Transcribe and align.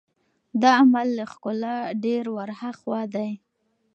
دا 0.61 0.69
عمل 0.81 1.07
له 1.17 1.25
ښکلا 1.31 1.77
ډېر 2.03 2.23
ور 2.35 2.49
هاخوا 2.61 3.01
دی. 3.15 3.31